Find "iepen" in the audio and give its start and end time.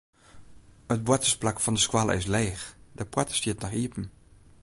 3.83-4.05